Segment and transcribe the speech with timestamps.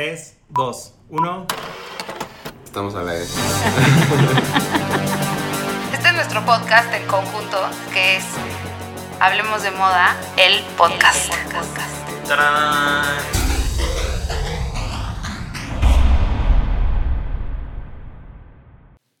[0.00, 1.46] 3, 2, 1.
[2.64, 3.36] Estamos a la vez.
[5.92, 7.58] Este es nuestro podcast en conjunto,
[7.92, 8.24] que es
[9.20, 11.30] Hablemos de Moda, el podcast.
[12.26, 13.04] ¡Tarán!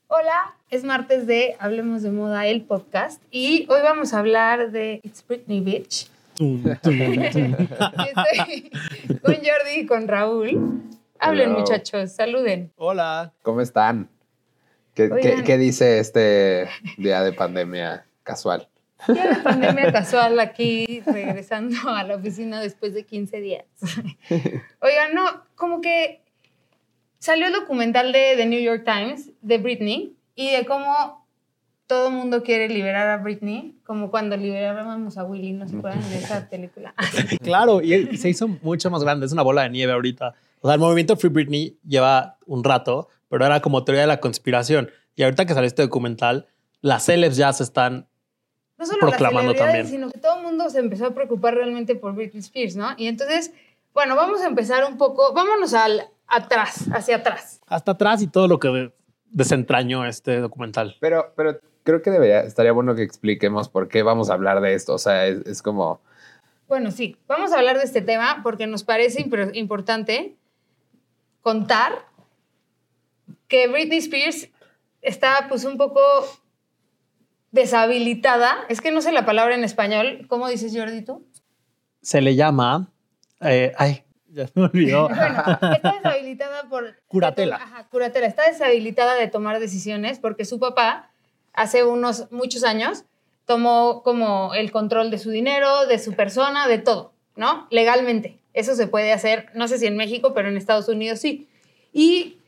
[0.08, 3.22] Hola, es martes de Hablemos de Moda, el podcast.
[3.30, 6.08] Y hoy vamos a hablar de It's Britney Bitch.
[6.40, 6.98] Tum, tum,
[7.32, 7.56] tum.
[7.98, 8.70] Y estoy
[9.20, 10.80] con Jordi y con Raúl.
[11.18, 11.58] Hablen, Hello.
[11.58, 12.72] muchachos, saluden.
[12.76, 13.34] Hola.
[13.42, 14.08] ¿Cómo están?
[14.94, 15.10] ¿Qué,
[15.44, 16.66] qué- dice este
[16.96, 18.70] día de pandemia casual?
[19.08, 23.66] Ya la pandemia casual aquí, regresando a la oficina después de 15 días.
[24.80, 26.22] Oigan, no, como que
[27.18, 31.26] salió el documental de The New York Times de Britney y de cómo
[31.86, 36.08] todo el mundo quiere liberar a Britney, como cuando liberábamos a Willy, ¿no se acuerdan
[36.10, 36.94] de esa película?
[37.42, 40.32] Claro, y se hizo mucho más grande, es una bola de nieve ahorita.
[40.60, 44.20] O sea, el movimiento Free Britney lleva un rato, pero era como teoría de la
[44.20, 44.90] conspiración.
[45.16, 46.46] Y ahorita que salió este documental,
[46.82, 48.06] las celebs ya se están...
[48.78, 49.86] no solo proclamando las celebridades, también.
[49.86, 52.90] sino que todo el mundo se empezó a preocupar realmente por Britney Spears, ¿no?
[52.96, 53.52] Y entonces,
[53.92, 57.60] bueno, vamos a empezar un poco, vámonos al atrás, hacia atrás.
[57.66, 58.92] Hasta atrás y todo lo que de-
[59.32, 60.94] desentrañó este documental.
[61.00, 64.74] Pero, pero creo que debería, estaría bueno que expliquemos por qué vamos a hablar de
[64.74, 64.94] esto.
[64.94, 66.00] O sea, es, es como,
[66.68, 70.36] Bueno, sí, vamos a hablar de este tema porque nos parece impor- importante
[71.42, 72.06] contar
[73.48, 74.48] que Britney Spears
[75.02, 76.00] está pues un poco
[77.50, 78.58] deshabilitada.
[78.68, 80.26] Es que no sé la palabra en español.
[80.28, 81.26] ¿Cómo dices, Jordi, tú?
[82.02, 82.90] Se le llama...
[83.40, 85.08] eh, ay, ya se me olvidó.
[85.14, 85.42] Bueno,
[85.74, 86.94] está deshabilitada por...
[87.08, 87.56] Curatela.
[87.56, 88.26] Ajá, curatela.
[88.26, 91.09] Está deshabilitada de tomar decisiones porque su papá,
[91.52, 93.04] hace unos muchos años,
[93.46, 97.66] tomó como el control de su dinero, de su persona, de todo, ¿no?
[97.70, 98.38] Legalmente.
[98.52, 101.48] Eso se puede hacer, no sé si en México, pero en Estados Unidos sí.
[101.92, 102.38] Y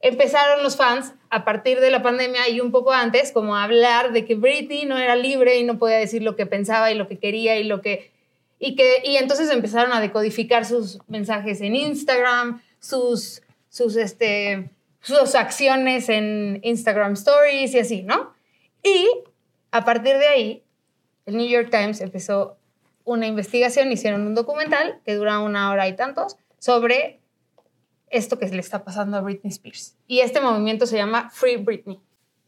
[0.00, 4.12] empezaron los fans a partir de la pandemia y un poco antes como a hablar
[4.12, 7.08] de que Britney no era libre y no podía decir lo que pensaba y lo
[7.08, 8.10] que quería y lo que
[8.58, 14.70] y que y entonces empezaron a decodificar sus mensajes en Instagram, sus sus este
[15.00, 18.32] sus acciones en Instagram Stories y así, ¿no?
[18.82, 19.08] Y
[19.70, 20.64] a partir de ahí
[21.26, 22.56] el New York Times empezó
[23.04, 27.20] una investigación, hicieron un documental que dura una hora y tantos sobre
[28.10, 29.96] esto que le está pasando a Britney Spears.
[30.06, 32.00] Y este movimiento se llama Free Britney.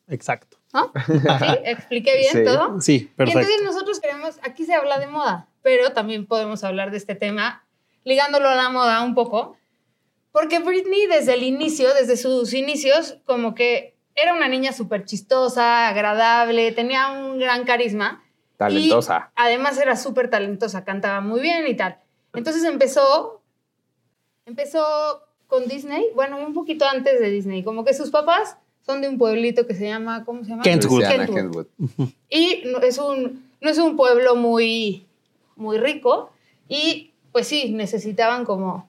[0.08, 0.58] Exacto.
[0.72, 0.92] ¿No?
[1.06, 1.14] ¿Sí?
[1.64, 2.44] ¿Expliqué bien Sí.
[2.44, 2.80] todo?
[2.80, 3.40] Sí, Y perfecto.
[3.40, 7.64] entonces nosotros queremos, aquí se habla de moda, pero también podemos hablar de este tema
[8.04, 9.56] ligándolo a la moda un poco,
[10.32, 15.88] porque Britney desde el inicio, desde sus inicios, como que era una niña súper chistosa,
[15.88, 18.22] agradable, tenía un gran carisma.
[18.56, 19.30] talentosa.
[19.36, 21.98] Y además era súper talentosa, cantaba muy bien y tal.
[22.32, 23.42] Entonces empezó,
[24.46, 29.08] empezó con Disney, bueno, un poquito antes de Disney, como que sus papás son de
[29.08, 30.62] un pueblito que se llama, ¿cómo se llama?
[30.62, 31.04] Kentwood.
[31.04, 31.66] Kentwood.
[32.28, 35.06] Y no es un, no es un pueblo muy,
[35.56, 36.30] muy rico
[36.68, 38.88] y pues sí, necesitaban como,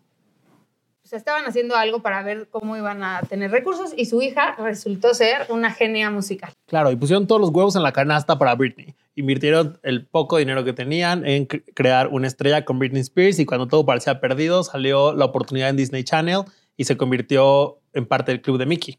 [1.05, 4.55] o sea, estaban haciendo algo para ver cómo iban a tener recursos y su hija
[4.55, 6.51] resultó ser una genia musical.
[6.66, 8.95] Claro, y pusieron todos los huevos en la canasta para Britney.
[9.13, 13.45] Invirtieron el poco dinero que tenían en cre- crear una estrella con Britney Spears y
[13.45, 16.41] cuando todo parecía perdido salió la oportunidad en Disney Channel
[16.75, 18.97] y se convirtió en parte del club de Mickey.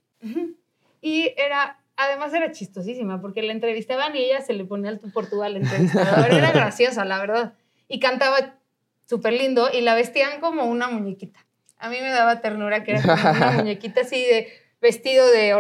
[1.01, 5.29] Y era, además era chistosísima porque la entrevistaban y ella se le ponía al por
[5.29, 6.33] tú al entrevistador.
[6.33, 7.55] Era graciosa, la verdad.
[7.89, 8.55] Y cantaba
[9.07, 11.46] súper lindo y la vestían como una muñequita.
[11.79, 14.49] A mí me daba ternura que era como una muñequita así de
[14.81, 15.53] vestido de.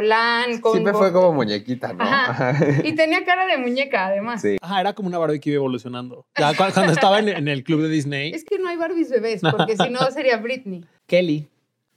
[0.60, 2.04] Con Siempre fue como muñequita, ¿no?
[2.04, 2.54] Ajá.
[2.84, 4.41] Y tenía cara de muñeca, además.
[4.43, 4.56] Sí.
[4.60, 6.26] Ajá, era como una Barbie que iba evolucionando.
[6.38, 9.10] Ya cu- cuando estaba en, en el club de Disney, Es que no hay Barbies
[9.10, 10.84] bebés, porque si no sería Britney.
[11.06, 11.49] Kelly.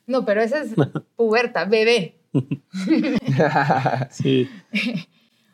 [0.07, 0.71] No, pero esa es
[1.15, 2.15] puberta, bebé.
[4.11, 4.49] Sí.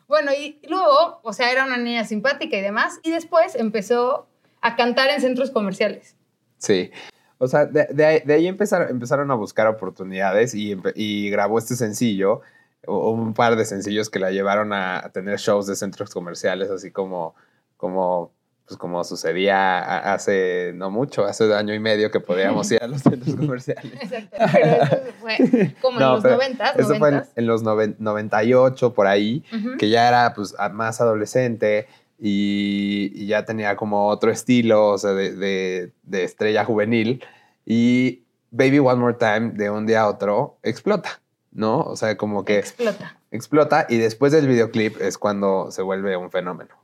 [0.08, 4.28] Bueno, y luego, o sea, era una niña simpática y demás, y después empezó
[4.60, 6.16] a cantar en centros comerciales.
[6.58, 6.90] Sí.
[7.38, 11.58] O sea, de, de ahí, de ahí empezaron, empezaron a buscar oportunidades y, y grabó
[11.58, 12.40] este sencillo,
[12.86, 16.70] o un par de sencillos que la llevaron a, a tener shows de centros comerciales,
[16.70, 17.34] así como,
[17.76, 18.32] como,
[18.64, 23.02] pues como sucedía hace no mucho, hace año y medio que podíamos ir a los
[23.02, 23.92] centros comerciales.
[24.00, 24.36] Exacto.
[24.52, 29.44] Pero eso fue como en los noventas, Eso fue en, los noven- 98, por ahí,
[29.78, 35.12] que ya era pues más adolescente y, y ya tenía como otro estilo, o sea,
[35.12, 37.24] de, de- de estrella juvenil.
[37.64, 41.20] Y Baby One More Time, de un día a otro, explota,
[41.52, 41.80] ¿no?
[41.80, 43.18] O sea, como que Explota.
[43.30, 46.74] explota y después del videoclip es cuando se vuelve un fenómeno.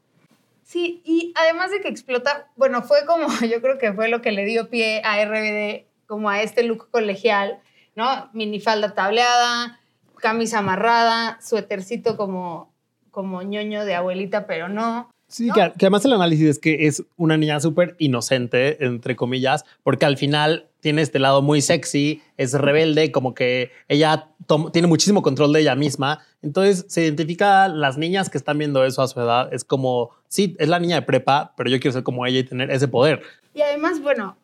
[0.65, 4.33] Sí, y además de que explota, bueno, fue como, yo creo que fue lo que
[4.33, 7.61] le dio pie a RBD como a este look colegial,
[7.95, 8.29] ¿no?
[8.33, 9.81] Minifalda tableada,
[10.19, 12.73] camisa amarrada, suétercito como,
[13.11, 15.11] como ñoño de abuelita, pero no.
[15.33, 15.55] Sí, ¿no?
[15.55, 20.05] que, que además el análisis es que es una niña súper inocente, entre comillas, porque
[20.05, 24.29] al final tiene este lado muy sexy, es rebelde, como que ella
[24.73, 26.19] tiene muchísimo control de ella misma.
[26.43, 29.55] Entonces se identifica a las niñas que están viendo eso a su edad.
[29.55, 32.45] Es como, sí, es la niña de prepa, pero yo quiero ser como ella y
[32.45, 33.23] tener ese poder.
[33.55, 34.37] Y además, bueno,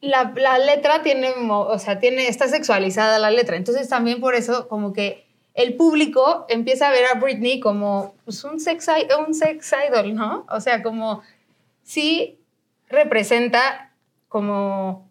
[0.00, 3.56] la, la letra tiene, o sea, tiene, está sexualizada la letra.
[3.56, 5.25] Entonces también por eso como que
[5.56, 8.86] el público empieza a ver a Britney como pues, un, sex,
[9.26, 10.46] un sex idol, ¿no?
[10.50, 11.22] O sea, como
[11.82, 12.38] sí
[12.88, 13.94] representa
[14.28, 15.10] como,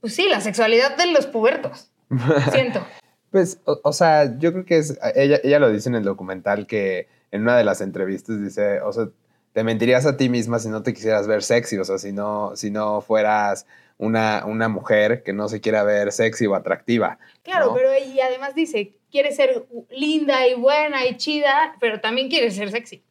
[0.00, 1.90] pues sí, la sexualidad de los pubertos,
[2.52, 2.86] siento.
[3.30, 6.66] Pues, o, o sea, yo creo que es, ella, ella lo dice en el documental
[6.66, 9.08] que en una de las entrevistas dice, o sea,
[9.52, 12.52] te mentirías a ti misma si no te quisieras ver sexy, o sea, si no,
[12.54, 13.66] si no fueras
[13.98, 17.18] una, una mujer que no se quiera ver sexy o atractiva.
[17.42, 17.74] Claro, ¿no?
[17.74, 22.70] pero y además dice, quiere ser linda y buena y chida, pero también quiere ser
[22.70, 23.02] sexy,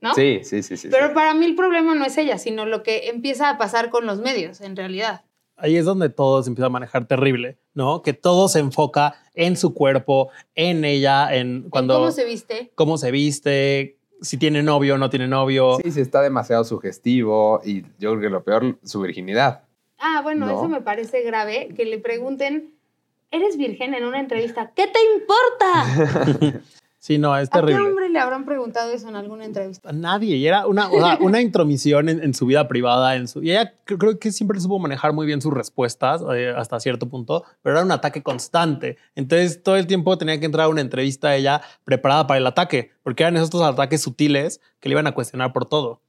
[0.00, 0.14] ¿no?
[0.14, 0.88] Sí, sí, sí, sí.
[0.90, 1.14] Pero sí.
[1.14, 4.20] para mí el problema no es ella, sino lo que empieza a pasar con los
[4.20, 5.22] medios, en realidad.
[5.56, 8.02] Ahí es donde todo se empieza a manejar terrible, ¿no?
[8.02, 12.70] Que todo se enfoca en su cuerpo, en ella, en cuando ¿Cómo se viste?
[12.76, 15.78] cómo se viste, si tiene novio o no tiene novio.
[15.82, 19.64] Sí, sí, está demasiado sugestivo y yo creo que lo peor, su virginidad.
[19.98, 20.52] Ah, bueno, No.
[20.58, 22.74] eso me parece grave, que le pregunten,
[23.30, 24.72] ¿eres virgen en una entrevista?
[24.74, 26.60] ¿Qué te importa?
[27.00, 27.88] Sí, no, es ¿A qué terrible.
[27.88, 29.88] hombre le habrán preguntado eso en alguna entrevista?
[29.88, 30.36] A nadie.
[30.36, 33.14] Y era una, o sea, una intromisión en, en su vida privada.
[33.14, 36.52] En su, y ella cre- creo que siempre supo manejar muy bien sus respuestas eh,
[36.54, 38.98] hasta cierto punto, pero era un ataque constante.
[39.14, 42.90] Entonces todo el tiempo tenía que entrar a una entrevista ella preparada para el ataque,
[43.04, 46.02] porque eran esos ataques sutiles que le iban a cuestionar por todo.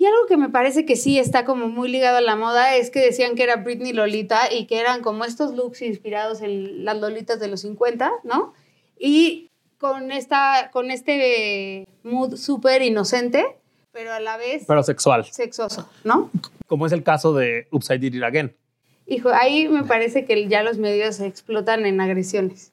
[0.00, 2.88] Y algo que me parece que sí está como muy ligado a la moda es
[2.90, 6.98] que decían que era Britney Lolita y que eran como estos looks inspirados en las
[6.98, 8.54] lolitas de los 50, ¿no?
[8.98, 13.44] Y con, esta, con este mood súper inocente,
[13.92, 16.30] pero a la vez Pero sexual, sexoso, ¿no?
[16.66, 18.56] como es el caso de Upside Did It Again.
[19.04, 22.72] Hijo, ahí me parece que ya los medios explotan en agresiones,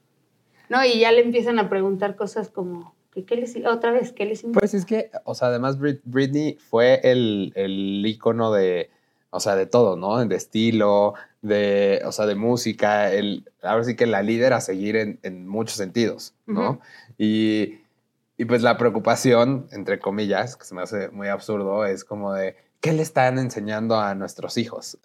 [0.69, 0.85] ¿no?
[0.85, 4.43] Y ya le empiezan a preguntar cosas como, ¿qué, qué les, otra vez, ¿qué les
[4.43, 4.59] importa?
[4.59, 8.89] Pues es que, o sea, además Brit- Britney fue el, el ícono de,
[9.31, 10.23] o sea, de todo, ¿no?
[10.25, 14.95] De estilo, de, o sea, de música, el, ahora sí que la líder a seguir
[14.95, 16.79] en, en muchos sentidos, ¿no?
[17.17, 17.79] Y,
[18.37, 22.55] y pues la preocupación, entre comillas, que se me hace muy absurdo, es como de,
[22.81, 24.99] ¿qué le están enseñando a nuestros hijos?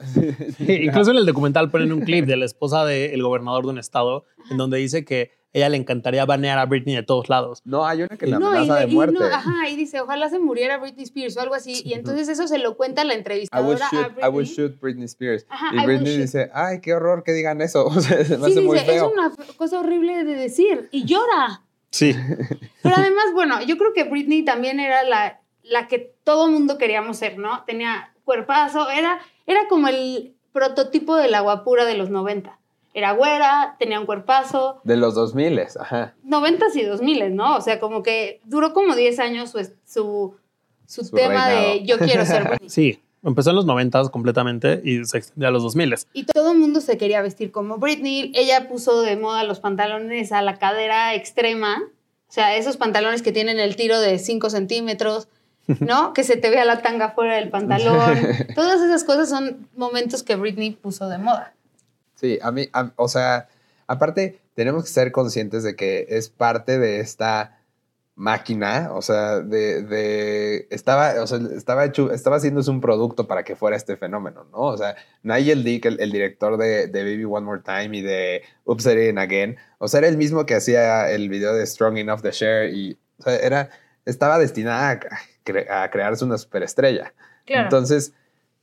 [0.58, 4.26] Incluso en el documental ponen un clip de la esposa del gobernador de un estado
[4.50, 7.60] en donde dice que ella le encantaría banear a Britney de todos lados.
[7.64, 9.18] No, hay una que la No, amenaza de- de y muerte.
[9.18, 11.82] no, ajá, y dice, ojalá se muriera Britney Spears o algo así.
[11.84, 14.54] Y entonces eso se lo cuenta la I would, entrevistadora a shoot, I would Britney.
[14.54, 15.46] shoot Britney Spears.
[15.50, 17.84] Ajá, I y Britney dice, ay, qué horror que digan eso.
[17.94, 20.88] O sea, se me Sí, hace muy dice, es una cosa horrible de decir.
[20.90, 21.62] Y llora.
[21.90, 22.14] Sí.
[22.82, 27.18] Pero además, bueno, yo creo que Britney también era la, la que todo mundo queríamos
[27.18, 27.64] ser, ¿no?
[27.66, 32.58] Tenía cuerpazo, era, era como el prototipo de la guapura de los 90.
[32.94, 36.14] Era güera, tenía un cuerpazo, De los 2000, ajá.
[36.24, 37.56] 90 y 2000, ¿no?
[37.56, 40.36] O sea, como que duró como 10 años su, su,
[40.86, 42.68] su, Su tema de yo quiero ser Britney.
[42.68, 45.94] Sí, empezó en los 90 completamente y se extendió a los 2000.
[46.12, 48.32] Y todo el mundo se quería vestir como Britney.
[48.34, 51.82] Ella puso de moda los pantalones a la cadera extrema.
[52.28, 55.28] O sea, esos pantalones que tienen el tiro de 5 centímetros,
[55.80, 56.12] ¿no?
[56.12, 58.18] que se te vea la tanga fuera del pantalón.
[58.54, 61.54] Todas esas cosas son momentos que Britney puso de moda.
[62.22, 63.48] Sí, a mí, a- o sea,
[63.86, 67.58] aparte tenemos que ser conscientes de que es parte de esta
[68.14, 73.42] máquina, o sea, de, de estaba, o sea, estaba hecho, estaba haciéndose un producto para
[73.42, 74.58] que fuera este fenómeno, ¿no?
[74.58, 78.42] O sea, Nigel Dick, el, el director de, de Baby One More Time y de
[78.66, 82.30] Down Again, o sea, era el mismo que hacía el video de Strong Enough to
[82.30, 83.70] Share y, o sea, era,
[84.04, 85.00] estaba destinada a,
[85.44, 87.14] cre- a crearse una superestrella.
[87.46, 87.64] Claro.
[87.64, 88.12] Entonces,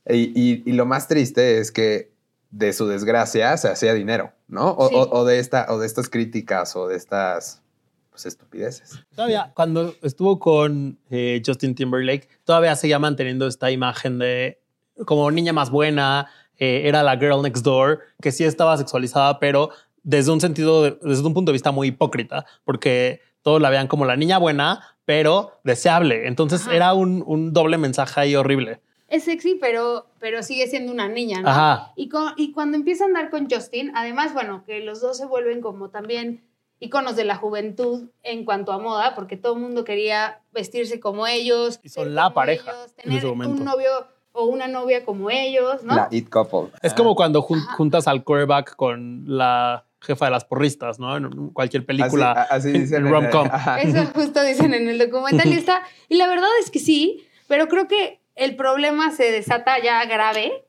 [0.08, 2.08] y, y- y lo más triste es que
[2.50, 4.70] de su desgracia se hacía dinero, ¿no?
[4.72, 4.94] O, Sí.
[4.96, 7.62] o- o de, esta, o de estas críticas o de estas
[8.10, 8.98] pues, estupideces.
[9.14, 14.60] Todavía, cuando estuvo con eh, Justin Timberlake, todavía seguía manteniendo esta imagen de
[15.06, 16.26] como niña más buena,
[16.58, 19.70] eh, era la girl next door, que sí estaba sexualizada, pero
[20.02, 23.86] desde un sentido, de- desde un punto de vista muy hipócrita, porque todos la veían
[23.86, 26.26] como la niña buena, pero deseable.
[26.26, 26.74] Entonces Ajá.
[26.76, 28.80] era un, un doble mensaje ahí horrible.
[29.10, 31.48] Es sexy, pero, pero sigue siendo una niña, ¿no?
[31.50, 31.92] Ajá.
[31.96, 35.26] Y, con- y cuando empieza a andar con Justin, además, bueno, que los dos se
[35.26, 36.42] vuelven como también
[36.78, 41.26] íconos de la juventud en cuanto a moda, porque todo el mundo quería vestirse como
[41.26, 41.78] ellos.
[41.82, 43.54] Y son la pareja ellos, en tener ese momento.
[43.56, 43.90] un novio
[44.32, 45.96] o una novia como ellos, ¿no?
[45.96, 46.70] La It Couple.
[46.80, 51.16] Es como cuando jun- juntas al quarterback con la jefa de las porristas, ¿no?
[51.16, 52.30] En cualquier película.
[52.48, 53.48] Así, así en- dicen en rom-com.
[53.82, 55.82] Eso justo dicen en el documental y está.
[56.08, 60.64] Y la verdad es que sí, pero creo que el problema se desata ya grave.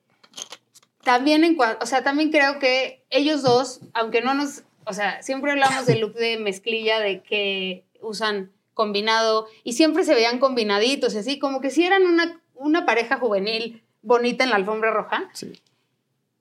[1.03, 5.51] También en o sea, también creo que ellos dos, aunque no nos, o sea, siempre
[5.51, 11.39] hablamos del look de mezclilla de que usan combinado y siempre se veían combinaditos así,
[11.39, 15.29] como que sí eran una, una pareja juvenil bonita en la alfombra roja.
[15.33, 15.53] Sí.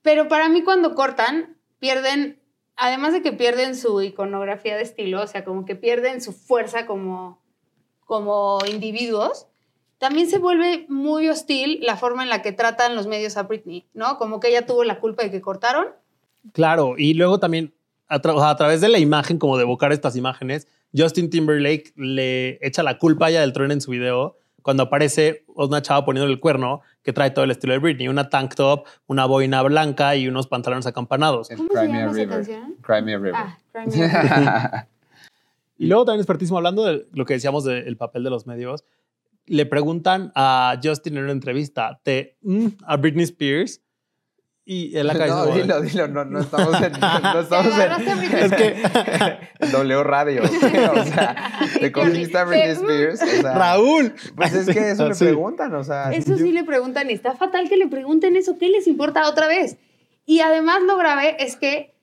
[0.02, 2.40] Pero para mí cuando cortan, pierden,
[2.75, 6.87] además de que pierden su iconografía de estilo, o sea, como que pierden su fuerza
[6.87, 7.40] como,
[8.04, 9.46] como individuos,
[10.00, 13.87] también se vuelve muy hostil la forma en la que tratan los medios a Britney,
[13.95, 14.16] ¿no?
[14.19, 15.88] Como que ella tuvo la culpa de que cortaron.
[16.52, 17.73] Claro, y luego también
[18.09, 20.66] a, tra- través de la imagen, como de evocar estas imágenes,
[20.97, 25.45] Justin Timberlake le echa la culpa a ella del trueno en su video cuando aparece
[25.54, 28.87] una chava poniéndole el cuerno que trae todo el estilo de Britney, una tank top,
[29.07, 31.50] una boina blanca y unos pantalones acampanados.
[31.50, 32.28] En ¿Cómo se llama esa River.
[32.28, 32.75] canción?
[32.83, 33.35] Cry Me a River.
[33.37, 34.87] Ah, Cry Me a River.
[35.78, 36.26] Y luego también es
[36.59, 38.85] hablando de lo que decíamos del papel de los medios.
[39.50, 43.83] Le preguntan a Justin en una entrevista, ¿te mm, a Britney Spears?
[44.64, 48.42] Y él acá no, dice, dilo, dilo, no, no estamos en, no estamos en, Britney
[48.42, 48.83] Es que,
[49.59, 50.42] en W Radio.
[50.45, 52.71] O sea, te cogiste a Britney.
[52.71, 53.23] Spears.
[53.23, 54.14] O sea, Raúl.
[54.37, 56.12] Pues es que eso le preguntan, o sea.
[56.12, 58.57] Eso yo- sí le preguntan y está fatal que le pregunten eso.
[58.57, 59.78] ¿Qué les importa otra vez?
[60.26, 61.97] Y además lo grave es que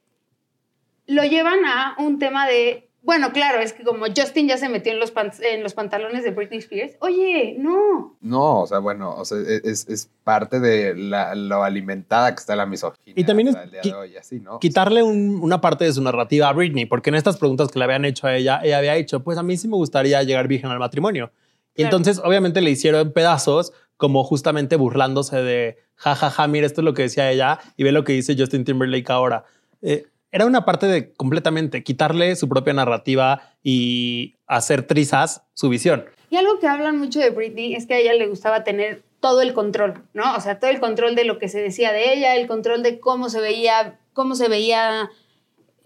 [1.06, 4.92] lo llevan a un tema de, bueno, claro, es que como Justin ya se metió
[4.92, 8.18] en los, pan- en los pantalones de Britney Spears, oye, no.
[8.22, 12.40] No, o sea, bueno, o sea, e, es, es parte de la, lo alimentada que
[12.42, 13.14] está la misoginia.
[13.16, 14.60] Y también es hasta el día qui- de hoy, así, ¿no?
[14.60, 17.86] quitarle un- una parte de su narrativa a Britney, porque en estas preguntas que le
[17.86, 20.70] habían hecho a ella, ella había dicho, pues a mí sí me gustaría llegar virgen
[20.70, 21.32] al matrimonio.
[21.74, 21.98] Y Claro.
[21.98, 26.86] entonces, obviamente, le hicieron pedazos, como justamente burlándose de, ja, ja, ja, mira, esto es
[26.86, 29.46] lo que decía ella, y ve lo que dice Justin Timberlake ahora.
[29.82, 36.06] Eh, era una parte de completamente quitarle su propia narrativa y hacer trizas su visión.
[36.30, 39.42] Y algo que hablan mucho de Britney es que a ella le gustaba tener todo
[39.42, 40.36] el control, ¿no?
[40.36, 43.00] O sea, todo el control de lo que se decía de ella, el control de
[43.00, 45.10] cómo se veía, cómo se veía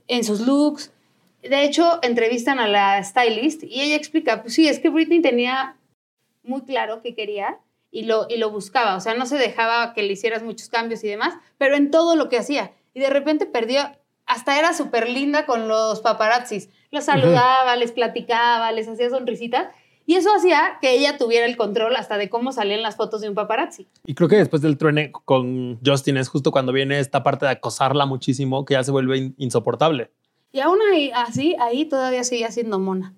[0.07, 0.91] en sus looks.
[1.41, 5.77] De hecho, entrevistan a la stylist y ella explica, pues sí, es que Britney tenía
[6.43, 7.59] muy claro qué quería
[7.91, 8.95] y lo, y lo buscaba.
[8.95, 12.15] O sea, no se dejaba que le hicieras muchos cambios y demás, pero en todo
[12.15, 12.71] lo que hacía.
[12.93, 13.89] Y de repente perdió,
[14.31, 16.69] hasta era súper linda con los paparazzis.
[16.91, 19.67] Los saludaba, les platicaba, les hacía sonrisitas.
[20.05, 23.29] Y eso hacía que ella tuviera el control hasta de cómo salían las fotos de
[23.29, 23.87] un paparazzi.
[24.05, 27.51] Y creo que después del truene con Justin es justo cuando viene esta parte de
[27.51, 30.11] acosarla muchísimo que ya se vuelve in- insoportable.
[30.51, 33.13] Y aún ahí, así, ahí todavía seguía siendo mona.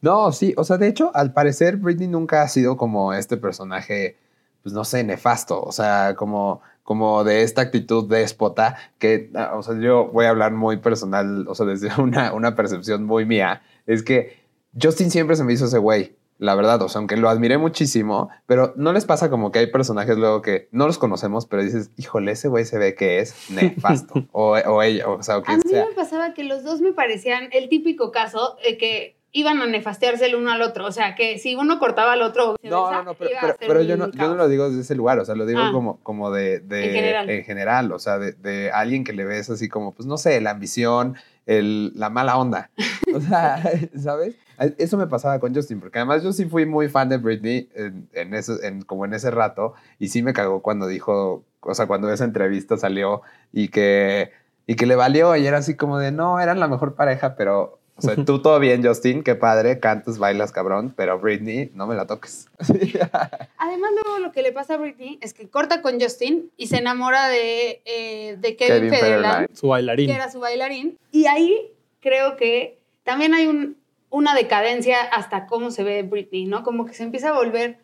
[0.00, 4.16] No, sí, o sea, de hecho, al parecer Britney nunca ha sido como este personaje,
[4.64, 9.62] pues no sé, nefasto, o sea, como, como de esta actitud déspota que, ah, o
[9.62, 13.62] sea, yo voy a hablar muy personal, o sea, desde una, una percepción muy mía,
[13.86, 14.42] es que
[14.80, 18.30] Justin siempre se me hizo ese güey, la verdad, o sea, aunque lo admiré muchísimo,
[18.46, 21.90] pero no les pasa como que hay personajes luego que no los conocemos, pero dices,
[21.98, 25.44] híjole, ese güey se ve que es nefasto, o, o ella, o sea, o A
[25.44, 25.84] quien mí sea.
[25.86, 30.24] me pasaba que los dos me parecían el típico caso de que iban a nefastearse
[30.26, 30.86] el uno al otro.
[30.86, 33.82] O sea, que si uno cortaba al otro, No, viceversa, no, no, pero, pero, pero
[33.82, 35.70] yo, no, yo no lo digo desde ese lugar, o sea, lo digo Ah.
[35.72, 37.30] como, como de, de- En general.
[37.30, 40.40] en general, o sea, de, de alguien que le ves así como, pues no sé,
[40.40, 42.70] la ambición, el, la mala onda.
[43.14, 43.62] O sea,
[44.02, 44.34] ¿sabes?
[44.78, 48.08] Eso me pasaba con Justin, porque además yo sí fui muy fan de Britney en,
[48.12, 51.86] en eso, en, como en ese rato, y sí me cagó cuando dijo, o sea,
[51.86, 53.22] cuando esa entrevista salió
[53.52, 54.30] y que,
[54.66, 57.78] y que le valió, y era así como de, no, eran la mejor pareja, pero...
[57.96, 61.94] O sea, tú todo bien, Justin, qué padre, cantas, bailas, cabrón, pero Britney, no me
[61.94, 62.48] la toques.
[62.58, 66.78] Además, luego lo que le pasa a Britney es que corta con Justin y se
[66.78, 69.46] enamora de, eh, de Kevin, Kevin Federline.
[69.52, 70.08] Su bailarín.
[70.08, 70.98] que era su bailarín.
[71.12, 73.76] Y ahí creo que también hay un-
[74.10, 76.62] una decadencia hasta cómo se ve Britney, ¿no?
[76.64, 77.78] Como que se empieza a volver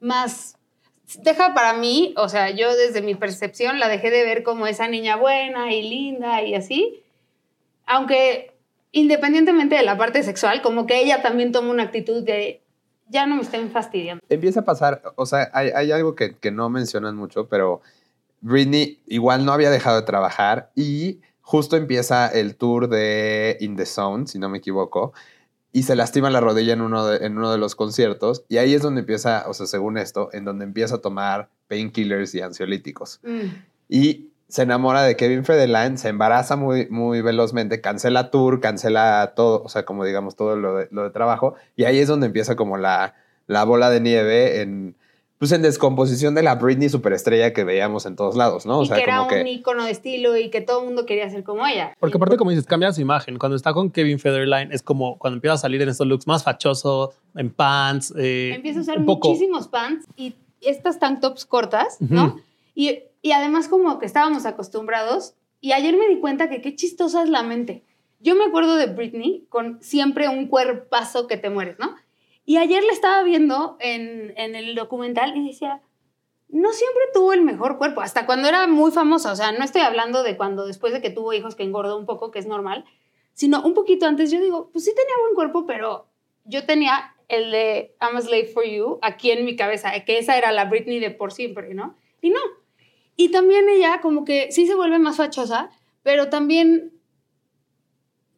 [0.00, 0.56] más...
[1.22, 4.88] Deja para mí, o sea, yo desde mi percepción la dejé de ver como esa
[4.88, 7.02] niña buena y linda y así,
[7.86, 8.51] aunque
[8.92, 12.62] independientemente de la parte sexual, como que ella también toma una actitud de
[13.08, 14.22] ya no me estén fastidiando.
[14.28, 17.82] empieza a pasar, o sea, hay, hay algo que, que no mencionan mucho, pero
[18.40, 23.84] Britney igual no había dejado de trabajar y justo empieza el tour de In the
[23.84, 25.12] Zone, si no me equivoco,
[25.72, 28.74] y se lastima la rodilla en uno de, en uno de los conciertos, y ahí
[28.74, 33.20] es donde empieza, o sea, según esto, en donde empieza a tomar painkillers y ansiolíticos.
[33.22, 33.46] Mm.
[33.88, 39.62] Y se enamora de Kevin Federline, se embaraza muy, muy velozmente, cancela tour, cancela todo,
[39.64, 41.54] o sea, como digamos, todo lo de, lo de trabajo.
[41.74, 43.14] Y ahí es donde empieza como la,
[43.46, 44.94] la bola de nieve en,
[45.38, 48.80] pues en descomposición de la Britney superestrella que veíamos en todos lados, ¿no?
[48.80, 49.40] O y sea, que era como que...
[49.40, 51.94] un icono de estilo y que todo el mundo quería ser como ella.
[51.98, 53.38] Porque aparte, como dices, cambia su imagen.
[53.38, 56.44] Cuando está con Kevin Federline, es como cuando empieza a salir en estos looks más
[56.44, 58.12] fachoso, en pants.
[58.18, 59.28] eh, Empieza a usar un poco.
[59.30, 62.36] muchísimos pants y estas tank tops cortas, ¿no?
[62.74, 65.34] Y, y además como que estábamos acostumbrados.
[65.60, 67.84] Y ayer me di cuenta que qué chistosa es la mente.
[68.20, 71.96] Yo me acuerdo de Britney con siempre un cuerpazo que te mueres, ¿no?
[72.44, 75.82] Y ayer la estaba viendo en, en el documental y decía,
[76.48, 79.32] no siempre tuvo el mejor cuerpo, hasta cuando era muy famosa.
[79.32, 82.06] O sea, no estoy hablando de cuando después de que tuvo hijos que engordó un
[82.06, 82.84] poco, que es normal,
[83.32, 84.30] sino un poquito antes.
[84.30, 86.06] Yo digo, pues sí tenía buen cuerpo, pero
[86.44, 90.36] yo tenía el de I'm a Slave for You aquí en mi cabeza, que esa
[90.36, 91.96] era la Britney de por siempre, ¿no?
[92.20, 92.40] Y no.
[93.16, 95.70] Y también ella como que sí se vuelve más fachosa,
[96.02, 96.92] pero también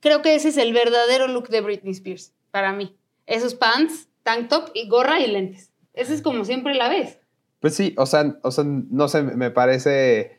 [0.01, 2.97] creo que ese es el verdadero look de Britney Spears para mí.
[3.27, 5.73] Esos pants, tank top y gorra y lentes.
[5.93, 7.19] Ese es como siempre la ves.
[7.61, 10.39] Pues sí, o sea, o sea no sé, me parece...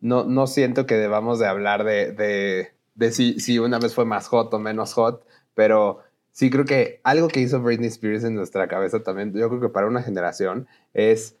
[0.00, 4.04] No, no siento que debamos de hablar de, de, de si, si una vez fue
[4.04, 8.34] más hot o menos hot, pero sí creo que algo que hizo Britney Spears en
[8.34, 11.36] nuestra cabeza también, yo creo que para una generación, es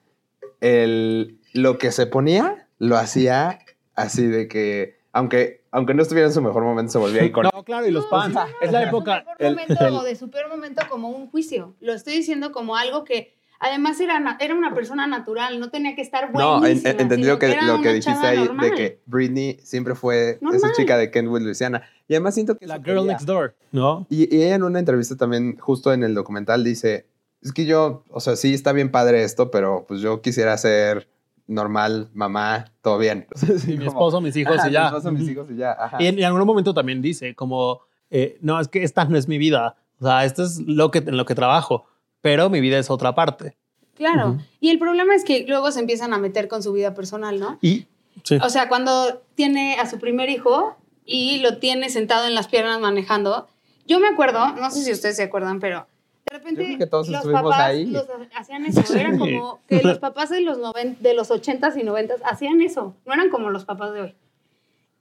[0.60, 3.60] el, lo que se ponía, lo hacía
[3.94, 7.52] así de que, aunque, aunque no estuviera en su mejor momento, se volvía icónico.
[7.56, 8.34] No, claro, y los No, pants.
[8.34, 9.18] no, no, es la su época.
[9.20, 11.74] mejor el- momento el- o de su peor momento como un juicio.
[11.80, 16.02] Lo estoy diciendo como algo que además era, era una persona natural, no tenía que
[16.02, 16.90] estar No, buenísima.
[16.90, 18.70] en- en- entendí sino lo que, lo que dijiste ahí normal.
[18.70, 21.82] de que Britney siempre fue esa chica de Kentwood, Luisiana.
[22.08, 23.12] Y además siento que La girl quería.
[23.12, 24.06] next door, ¿no?
[24.10, 27.06] Y, y ella en una entrevista también, justo en el documental, dice,
[27.40, 31.08] es que yo, o sea, sí está bien padre esto, pero pues yo quisiera ser
[31.46, 33.26] normal, mamá, todo bien.
[33.58, 34.80] Sí, mi esposo, mis hijos Ajá, y ya.
[34.80, 35.72] Mi esposo, mis hijos y ya.
[35.72, 36.02] Ajá.
[36.02, 39.28] Y en, en algún momento también dice como, eh, no, es que esta no es
[39.28, 39.76] mi vida.
[40.00, 41.86] O sea, esto es lo que, en lo que trabajo,
[42.20, 43.56] pero mi vida es otra parte.
[43.94, 44.38] Claro.
[44.60, 47.58] Y el problema es que luego se empiezan a meter con su vida personal, ¿no?
[47.62, 47.86] Y
[48.24, 48.38] sí.
[48.42, 52.80] O sea, cuando tiene a su primer hijo y lo tiene sentado en las piernas
[52.80, 53.46] manejando,
[53.86, 55.86] yo me acuerdo, no sé si ustedes se acuerdan, pero
[56.30, 57.86] de repente que todos los estuvimos papás ahí.
[57.86, 58.80] los hacían eso.
[58.94, 59.18] Era Sí.
[59.18, 62.96] como que los papás de los, noven- de los 80s y 90s hacían eso.
[63.04, 64.14] No eran como los papás de hoy.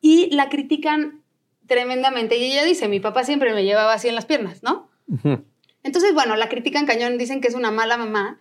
[0.02, 1.22] Y la critican
[1.68, 2.38] tremendamente.
[2.38, 4.90] Y ella dice, mi papá siempre me llevaba así en las piernas, ¿no?
[5.84, 8.40] Entonces, bueno, la critican cañón, dicen que es una mala mamá.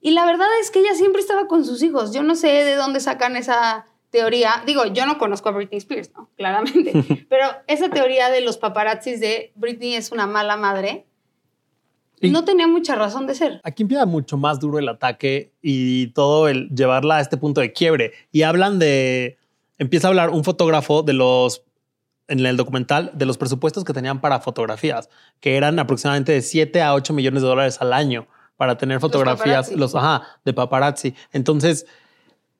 [0.00, 2.12] Y la verdad es que ella siempre estaba con sus hijos.
[2.12, 4.62] Yo no sé de dónde sacan esa teoría.
[4.66, 6.28] Digo, yo no conozco a Britney Spears, ¿no?
[6.36, 7.26] Claramente.
[7.28, 11.06] Pero esa teoría de los paparazzis de Britney es una mala madre,
[12.28, 13.60] Y- no tenía mucha razón de ser.
[13.64, 17.72] Aquí empieza mucho más duro el ataque y todo el llevarla a este punto de
[17.72, 18.12] quiebre.
[18.32, 19.38] Y hablan de,
[19.78, 21.62] empieza a hablar un fotógrafo de los,
[22.28, 25.08] en el documental, de los presupuestos que tenían para fotografías,
[25.40, 29.66] que eran aproximadamente de 7 a 8 millones de dólares al año para tener fotografías,
[29.66, 29.76] paparazzi.
[29.76, 31.14] los, ajá, de paparazzi.
[31.32, 31.86] Entonces,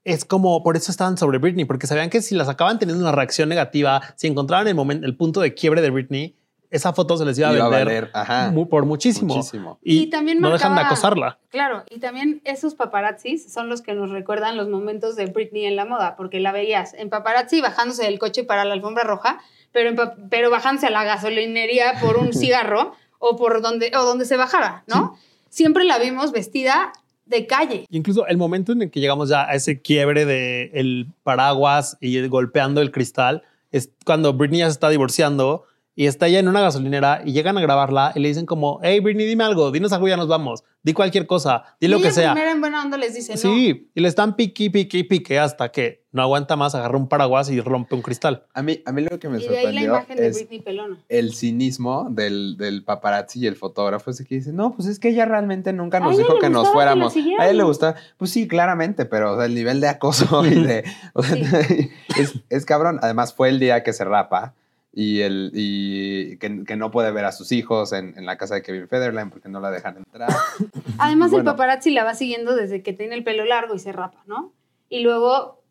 [0.04, 3.12] es como, por eso estaban sobre Britney, porque sabían que si las acaban teniendo una
[3.12, 6.36] reacción negativa, si encontraban el momento, el punto de quiebre de Britney,
[6.74, 8.50] esa foto se les iba a Iba a vender valer, ajá.
[8.50, 9.34] mu- por muchísimo.
[9.34, 9.78] Muchísimo.
[9.82, 11.38] Y, Y también no dejan de acosarla.
[11.50, 15.76] Claro, y también esos paparazzis son los que nos recuerdan los momentos de Britney en
[15.76, 19.38] la moda, porque la veías en paparazzi bajándose del coche para la alfombra roja,
[19.72, 19.96] pero, en
[20.28, 24.84] pero bajándose a la gasolinería por un cigarro o por donde, o donde se bajara,
[24.86, 25.16] ¿no?
[25.48, 26.92] Siempre la vimos vestida
[27.26, 27.86] de calle.
[27.88, 31.96] Y Incluso el momento en el que llegamos ya a ese quiebre de el paraguas
[32.00, 35.64] y golpeando el cristal es cuando Britney ya se está divorciando
[35.96, 39.00] y está ella en una gasolinera y llegan a grabarla y le dicen como, hey
[39.00, 42.06] Britney, dime algo, dinos algo, ya nos vamos, di cualquier cosa, di y lo ella
[42.08, 42.32] que sea.
[42.32, 43.38] primero en buena onda les dice, no.
[43.38, 47.50] Sí, y le están pique, pique, pique hasta que no aguanta más, agarra un paraguas
[47.50, 48.44] y rompe un cristal.
[48.54, 50.36] A mí, a mí lo que me Y de ahí la sorprendió imagen de es
[50.36, 50.98] Britney pelona.
[51.08, 54.10] el cinismo del, del paparazzi y el fotógrafo.
[54.10, 56.68] Ese que dice, no, pues es que ella realmente nunca nos ella dijo que nos
[56.68, 57.14] que fuéramos.
[57.38, 60.54] a él le gusta, pues sí, claramente, pero o sea, el nivel de acoso y
[60.54, 60.84] de...
[61.14, 61.36] o sea,
[62.18, 62.98] es, es cabrón.
[63.02, 64.54] Además, fue el día que se rapa
[64.96, 68.54] y, el, y que, que no puede ver a sus hijos en, en la casa
[68.54, 70.30] de Kevin Federline porque no la dejan entrar.
[70.98, 71.52] Además, el Bueno.
[71.52, 74.52] paparazzi la va siguiendo desde que tiene el pelo largo y se rapa, ¿no?
[74.88, 75.62] Y luego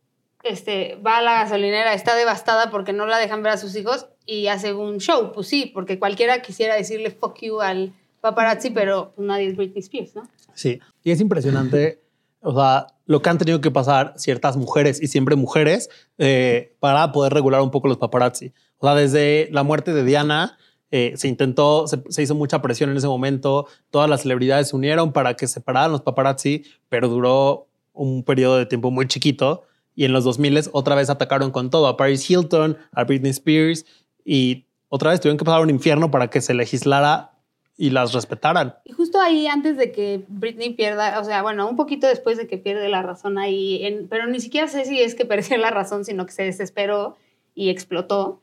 [0.43, 4.07] este, va a la gasolinera, está devastada porque no la dejan ver a sus hijos
[4.25, 5.31] y hace un show.
[5.33, 9.79] Pues sí, porque cualquiera quisiera decirle fuck you al paparazzi, pero pues, nadie es Britney
[9.79, 10.23] Spears, ¿no?
[10.53, 12.01] Sí, y es impresionante,
[12.41, 17.11] o sea, lo que han tenido que pasar ciertas mujeres y siempre mujeres eh, para
[17.11, 18.53] poder regular un poco los paparazzi.
[18.83, 20.57] O sea, desde la muerte de Diana,
[20.91, 25.13] eh, se intentó, se, hizo mucha presión en ese momento, todas las celebridades se unieron
[25.13, 29.63] para que separaran los paparazzi, pero duró un periodo de tiempo muy chiquito.
[29.95, 33.85] Y en los 2000 otra vez atacaron con todo a Paris Hilton, a Britney Spears
[34.25, 37.31] y otra vez tuvieron que pasar un infierno para que se legislara
[37.77, 38.75] y las respetaran.
[38.83, 42.47] Y justo ahí, antes de que Britney pierda, o sea, bueno, un poquito después de
[42.47, 46.03] que pierde la razón ahí, pero ni siquiera sé si es que perdió la razón,
[46.03, 47.15] sino que se desesperó
[47.55, 48.41] y explotó.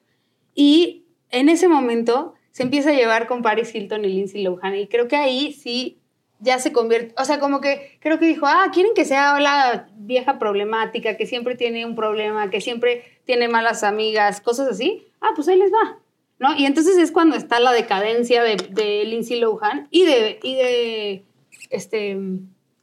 [0.54, 4.76] Y en ese momento se empieza a llevar con Paris Hilton y Lindsay Lohan.
[4.76, 5.98] Y creo que ahí sí
[6.40, 9.88] ya se convierte, o sea, como que creo que dijo, ah, quieren que sea la
[9.96, 15.06] vieja problemática, que siempre tiene un problema, que siempre tiene malas amigas, cosas así.
[15.20, 15.98] Ah, pues ahí les va.
[16.38, 16.56] ¿No?
[16.56, 21.24] Y entonces es cuando está la decadencia de, de Lindsay Lohan y de, y de
[21.68, 22.16] este,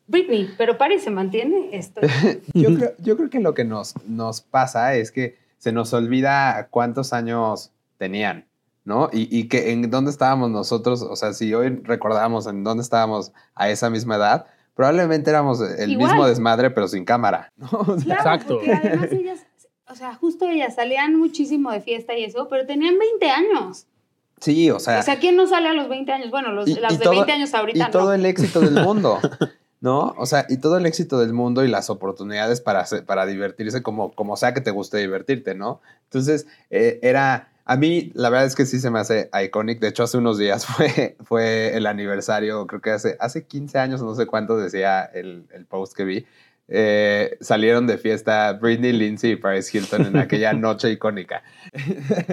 [0.05, 0.49] Britney.
[0.59, 1.69] Pero Paris se mantiene.
[1.71, 2.01] Esto.
[2.53, 6.67] Yo creo, yo creo que lo que nos, nos pasa es que se nos olvida
[6.69, 8.45] cuántos años tenían,
[8.85, 9.09] ¿no?
[9.11, 13.31] Y, y que en dónde estábamos nosotros, o sea, si hoy recordamos en dónde estábamos
[13.55, 16.09] a esa misma edad, probablemente éramos el Igual.
[16.11, 17.67] mismo desmadre, pero sin cámara, ¿no?
[17.71, 18.55] O sea, Claro, Exacto.
[18.57, 19.39] porque además ellas,
[19.89, 23.87] o sea, justo ellas salían muchísimo de fiesta y eso, pero tenían 20 años.
[24.39, 26.29] sí, o sea, O sea, ¿quién no sale a los 20 años?
[26.29, 28.13] Bueno, los, Y- las y de todo- 20 años ahorita y todo no.
[28.13, 29.17] el éxito del mundo,
[29.81, 30.15] ¿no?
[30.17, 34.11] O sea, y todo el éxito del mundo y las oportunidades para, para divertirse como,
[34.13, 35.81] como sea que te guste divertirte, ¿no?
[36.05, 39.89] Entonces, eh, era, a mí la verdad es que sí se me hace iconic, de
[39.89, 44.15] hecho hace unos días fue, fue el aniversario, creo que hace, hace 15 años, no
[44.15, 46.25] sé cuánto decía el, el post que vi,
[46.69, 51.43] eh, salieron de fiesta Britney, Lindsay y Paris Hilton en aquella noche icónica.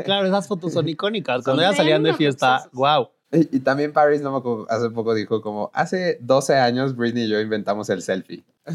[0.04, 1.44] Claro, esas fotos son icónicas.
[1.44, 3.10] Cuando ellas salían de fiesta, wow.
[3.34, 7.24] Y, y también Paris, no me acuerdo, hace poco dijo como, hace 12 años Britney
[7.24, 8.44] y yo inventamos el selfie.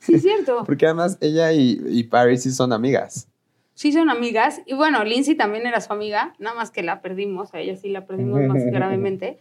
[0.00, 0.64] Sí, es cierto.
[0.66, 3.28] Porque además ella y, y Paris sí son amigas.
[3.74, 4.60] Sí son amigas.
[4.66, 7.88] Y bueno, Lindsay también era su amiga, nada más que la perdimos, a ella sí
[7.88, 9.38] la perdimos más gravemente.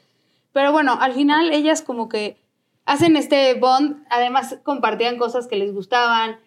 [0.53, 2.37] Pero bueno, al final ellas como que
[2.85, 6.37] hacen este bond, además compartían cosas que les gustaban.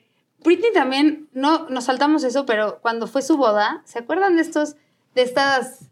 [0.44, 4.76] Britney también, no nos saltamos eso, pero cuando fue su boda, ¿se acuerdan de estos,
[5.14, 5.90] de estas,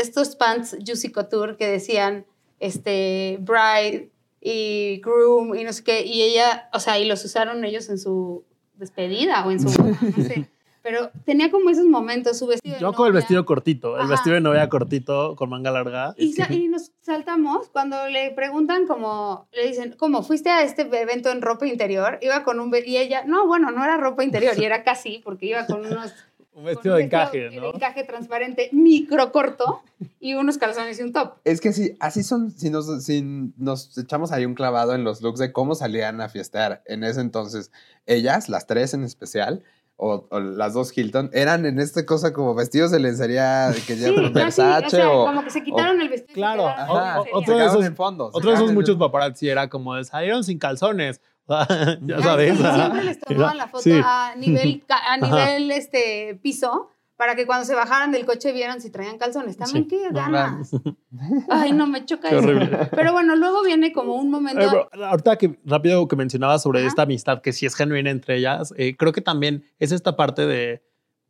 [0.00, 2.26] estos pants Juicy Couture que decían,
[2.60, 7.64] este, bride y groom y no sé qué, y ella, o sea, y los usaron
[7.64, 10.48] ellos en su despedida o en su no sé.
[10.82, 14.10] Pero tenía como esos momentos, su vestido de Yo con el vestido cortito, el Ajá.
[14.12, 16.14] vestido de novia cortito con manga larga.
[16.16, 20.82] Y, sa- y nos saltamos cuando le preguntan como, le dicen, ¿cómo fuiste a este
[20.82, 22.20] evento en ropa interior?
[22.22, 25.46] Iba con un, y ella, no, bueno, no era ropa interior, y era casi, porque
[25.46, 26.14] iba con unos...
[26.56, 27.74] Un vestido un de encaje, de ¿no?
[27.74, 29.82] encaje transparente, micro corto,
[30.18, 31.34] y unos calzones y un top.
[31.44, 33.20] Es que sí, así son, si nos, si
[33.58, 37.20] nos echamos ahí un clavado en los looks de cómo salían a fiestear en ese
[37.20, 37.70] entonces,
[38.06, 39.64] ellas, las tres en especial,
[39.98, 44.00] o, o las dos Hilton, eran en esta cosa como vestidos de lencería que Sí,
[44.00, 45.26] llevan casi, Versace o sea, o...
[45.26, 46.34] como que se quitaron el vestido.
[46.34, 50.42] Claro, Ajá, otro de esos- en Otro de esos muchos paparazzi era como de salieron
[50.42, 51.20] sin calzones.
[51.48, 52.58] ya Ay, sabes.
[52.58, 53.92] siempre les tomaban la foto Sí.
[54.02, 55.26] a nivel, a Ajá.
[55.46, 59.56] nivel este, piso para que cuando se bajaran del coche vieran si traían calzones.
[59.56, 59.88] También Sí.
[59.96, 60.70] qué No, ganas.
[61.48, 62.44] Ay, no, me choca Qué eso.
[62.46, 62.88] horrible.
[62.94, 64.60] Pero bueno, luego viene como un momento...
[64.60, 66.88] Eh, pero ahorita que rápido que mencionabas sobre Ajá.
[66.88, 70.44] esta amistad que sí es genuina entre ellas, eh, creo que también es esta parte
[70.46, 70.82] de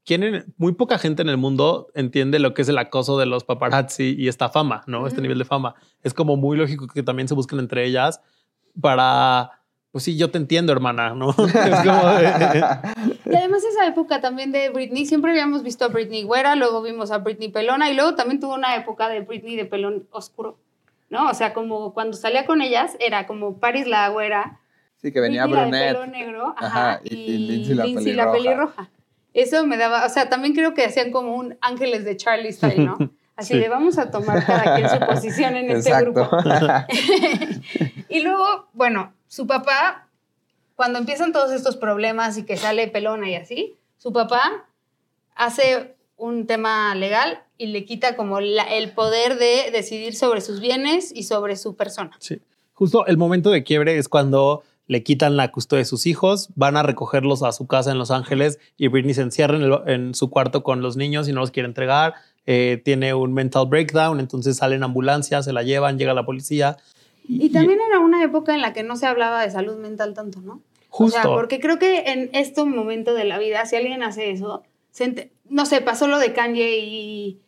[0.04, 3.26] quién en- muy poca gente en el mundo entiende lo que es el acoso de
[3.26, 5.06] los paparazzi y esta fama, ¿no?
[5.06, 5.76] Este nivel de fama.
[6.02, 8.20] Es como muy lógico que también se busquen entre ellas
[8.80, 9.55] para,
[9.96, 11.30] pues sí, yo te entiendo, hermana, ¿no?
[11.30, 12.78] es como de-
[13.24, 17.10] Y además esa época también de Britney, siempre habíamos visto a Britney güera, luego vimos
[17.10, 20.58] a Britney pelona y luego también tuvo una época de Britney de pelón oscuro,
[21.08, 21.30] ¿no?
[21.30, 24.60] O sea, como cuando salía con ellas era como Paris la güera,
[25.00, 25.94] Sí, que venía Britney la de Brunette.
[25.94, 27.38] pelo negro, ajá, Ajá, y-
[27.74, 28.32] Lindsay la pelirroja.
[28.32, 28.90] pelirroja.
[29.32, 32.84] Eso me daba, o sea, también creo que hacían como un ángeles de Charlie style,
[32.84, 32.98] ¿no?
[33.34, 33.60] Así Sí.
[33.60, 36.28] de vamos a tomar cada quien su posición en este grupo.
[38.10, 40.08] y luego, bueno, su papá,
[40.74, 44.66] cuando empiezan todos estos problemas y que sale pelona y así, su papá
[45.34, 50.60] hace un tema legal y le quita como la- el poder de decidir sobre sus
[50.60, 52.12] bienes y sobre su persona.
[52.18, 52.40] Sí.
[52.74, 56.76] Justo el momento de quiebre es cuando le quitan la custodia de sus hijos, van
[56.76, 60.62] a recogerlos a su casa en Los Ángeles y Britney se encierra en, su cuarto
[60.62, 62.14] con los niños y no los quiere entregar.
[62.48, 66.76] eh, tiene un mental breakdown, entonces sale en ambulancia, se la llevan, llega la policía.
[67.28, 70.40] Y también era una época en la que no se hablaba de salud mental tanto,
[70.40, 70.60] ¿no?
[70.88, 71.18] justo.
[71.18, 74.62] O sea, porque creo que en este momento de la vida, si alguien hace eso,
[74.90, 77.38] se no sé, pasó lo de Kanye y,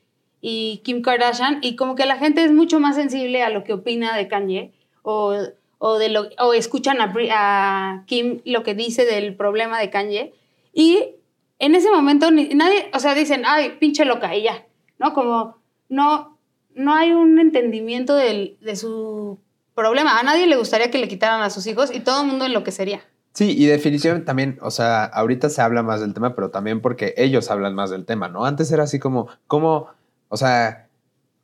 [0.43, 3.73] y Kim Kardashian, y como que la gente es mucho más sensible a lo que
[3.73, 5.35] opina de Kanye, o,
[5.79, 10.35] o, de lo, o escuchan a, a Kim lo que dice del problema de Kanye,
[10.75, 11.14] y
[11.59, 14.67] en ese momento ni- nadie, o sea, dicen, ay, pinche loca, y ya,
[14.99, 15.14] ¿no?
[15.14, 15.57] Como
[15.88, 16.37] no,
[16.75, 19.38] no hay un entendimiento del- de su
[19.79, 20.19] problema.
[20.19, 23.01] A nadie le gustaría que le quitaran a sus hijos y todo el mundo enloquecería.
[23.33, 27.14] Sí, y definitivamente también, o sea, ahorita se habla más del tema, pero también porque
[27.17, 28.45] ellos hablan más del tema, ¿no?
[28.45, 29.87] Antes era así como, como,
[30.29, 30.88] o sea,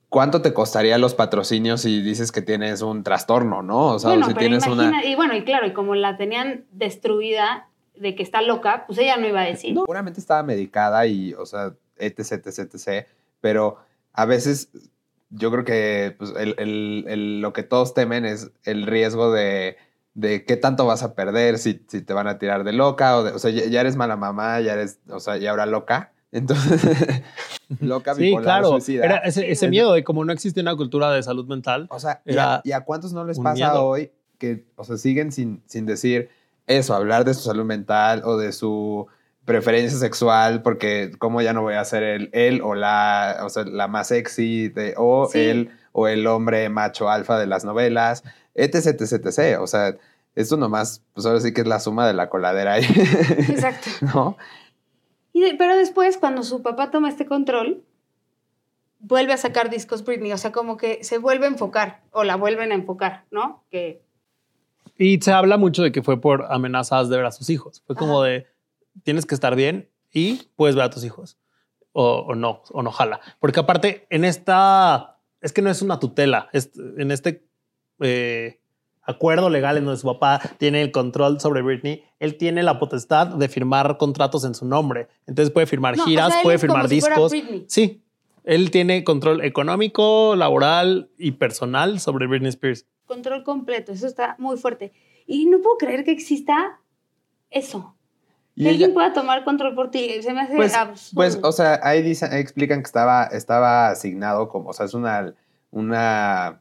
[0.09, 3.87] ¿cuánto te costaría los patrocinios si dices que tienes un trastorno, no?
[3.94, 5.05] O sea, bueno, si pero tienes imagina, una...
[5.05, 9.16] y bueno, y claro, y como la tenían destruida de que está loca, pues ella
[9.16, 9.75] no iba a decir.
[9.75, 13.07] No, seguramente estaba medicada y, o sea, etc, etc, etc.
[13.40, 13.79] Pero
[14.12, 14.70] a veces
[15.37, 19.77] yo creo que pues, el- el- el- lo que todos temen es el riesgo de,
[20.14, 23.25] de qué tanto vas a perder, si, si te van a tirar de loca, o,
[23.25, 26.12] de- o sea, ya, ya eres mala mamá, ya eres, o sea, y ahora loca.
[26.33, 26.81] Entonces,
[27.81, 28.68] loca, Sí, bipolar, claro.
[28.70, 29.05] suicida.
[29.05, 31.87] Era ese, ese miedo de como no existe una cultura de salud mental.
[31.90, 33.85] O sea, ¿y a, y a cuántos no les pasa miedo.
[33.87, 36.29] hoy que, o sea, siguen sin, sin decir
[36.66, 39.07] eso, hablar de su salud mental o de su
[39.44, 43.64] preferencia sexual, porque cómo ya no voy a ser el, él o la, o sea,
[43.64, 45.38] la más sexy, de, o Sí.
[45.40, 49.59] él o el hombre macho alfa de las novelas, etc, etc, etc.
[49.61, 49.94] O sea,
[50.35, 52.85] esto nomás, pues ahora sí que es la suma de la coladera ahí,
[53.48, 53.90] Exacto.
[54.14, 54.37] ¿no?
[55.33, 57.83] Y de- pero después, cuando su papá toma este control,
[59.00, 60.33] vuelve a sacar discos Britney.
[60.33, 63.62] O sea, como que se vuelve a enfocar o la vuelven a enfocar, ¿no?
[63.70, 64.00] Que
[64.96, 67.83] Y se habla mucho de que fue por amenazas de ver a sus hijos.
[67.87, 68.30] Fue como Ajá.
[68.30, 68.46] de
[69.02, 71.38] tienes que estar bien y puedes ver a tus hijos.
[71.92, 73.20] O, o no, o no jala.
[73.38, 76.48] Porque aparte, en esta es que no es una tutela.
[76.52, 77.46] Es, en este
[78.00, 78.61] eh,
[79.02, 83.26] acuerdo legal en donde su papá tiene el control sobre Britney, él tiene la potestad
[83.26, 85.09] de firmar contratos en su nombre.
[85.26, 87.30] Entonces puede firmar No, o giras, sea, puede firmar discos.
[87.66, 88.02] Sí,
[88.44, 92.87] él tiene control económico, laboral y personal sobre Britney Spears.
[93.04, 94.94] control completo, eso está muy fuerte.
[95.26, 96.80] Y no puedo creer que exista
[97.50, 97.96] eso.
[98.56, 100.22] Y ella- alguien pueda tomar control por ti.
[100.22, 101.14] Se me hace Pues, absurdo.
[101.16, 104.94] pues, o sea, ahí dicen, ahí explican que estaba, estaba asignado como, o sea, es
[104.94, 105.34] una,
[105.70, 106.60] una,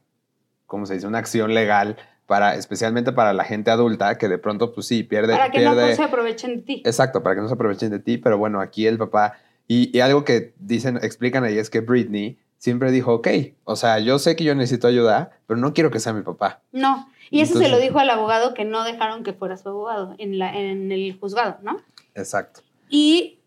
[0.66, 1.06] ¿cómo se dice?
[1.06, 5.34] Una acción legal para, especialmente para la gente adulta que de pronto, pues sí, pierde,
[5.34, 5.94] para que no pierde.
[5.94, 6.82] se aprovechen de ti.
[6.84, 9.34] Exacto, para que no se aprovechen de ti, pero bueno, aquí el papá,
[9.68, 13.28] y, y algo que dicen, explican ahí es que Britney siempre dijo, ok,
[13.64, 16.62] o sea, yo sé que yo necesito ayuda, pero no quiero que sea mi papá.
[16.72, 17.06] No.
[17.34, 20.38] Y eso se lo dijo al abogado que no dejaron que fuera su abogado en,
[20.38, 21.80] la, en el juzgado, ¿no?
[22.14, 22.60] Exacto.
[22.88, 23.40] Y,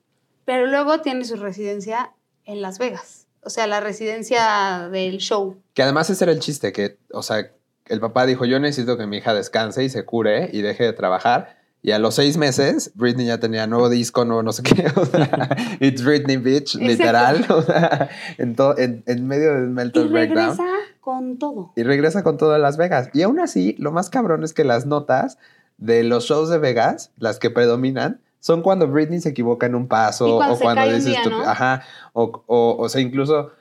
[0.44, 2.12] pero luego tiene su residencia
[2.44, 3.28] en Las Vegas.
[3.44, 5.56] O sea, la residencia del show.
[5.74, 7.50] Que además ese era el chiste, que, o sea,
[7.86, 10.92] el papá dijo, yo necesito que mi hija descanse y se cure y deje de
[10.92, 11.57] trabajar.
[11.84, 14.92] Y a los seis meses, Britney ya tenía nuevo disco, nuevo no sé qué.
[14.96, 16.80] O sea, It's Britney Exacto.
[16.80, 17.46] literal.
[17.50, 20.38] O sea, en, en, en medio del Y mental breakdown.
[20.58, 20.66] regresa
[21.02, 21.72] con todo.
[21.76, 23.10] Y regresa con todo a Las Vegas.
[23.14, 25.38] Y aún así, lo más cabrón es que las notas
[25.78, 29.88] de los shows de Vegas, las que predominan, son cuando Britney se equivoca en un
[29.88, 31.50] paso Y cuando o se cuando cae un dice día, estupi- ¿no?
[31.50, 31.84] Ajá.
[32.14, 33.52] O, o, o sea, incluso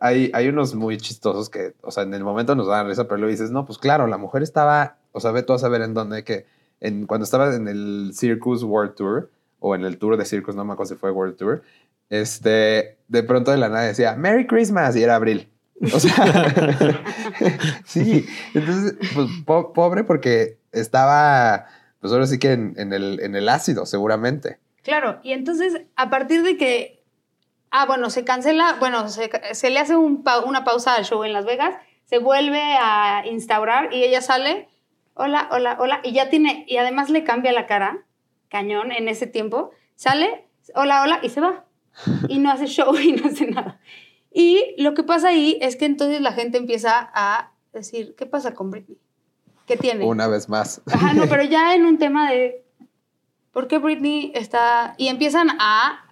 [0.00, 3.16] hay, hay unos muy chistosos que, o sea, en el momento nos dan risa, pero
[3.18, 5.94] luego dices, no, pues claro, la mujer estaba, o sea, ve tú a saber en
[5.94, 6.46] dónde, que
[6.80, 10.64] en, cuando estaba en el Circus World Tour, o en el tour de Circus, no
[10.64, 11.62] me acuerdo si fue World Tour,
[12.10, 15.48] este, de pronto de la nada decía, Merry Christmas, y era abril.
[15.92, 16.14] O sea,
[17.84, 21.66] sí, entonces, pues po- pobre porque estaba,
[22.00, 24.58] pues ahora sí que en, en el, en el ácido, seguramente.
[24.82, 27.02] Claro, y entonces a partir de que,
[27.70, 31.24] ah, bueno, se cancela, bueno, se, se le hace un pa- una pausa al show
[31.24, 34.68] en Las Vegas, se vuelve a instaurar y ella sale,
[35.14, 38.04] hola, hola, hola, y ya tiene, y además le cambia la cara,
[38.48, 41.64] cañón, en ese tiempo, sale, hola, hola, y se va.
[42.28, 43.80] Y no hace show y no hace nada.
[44.32, 48.52] Y lo que pasa ahí es que entonces la gente empieza a decir, ¿qué pasa
[48.52, 48.98] con Britney?
[49.66, 50.04] ¿Qué tiene?
[50.04, 50.82] Una vez más.
[50.92, 52.64] Ajá, no, pero ya en un tema de
[53.52, 54.94] por qué Britney está.
[54.98, 56.03] Y empiezan a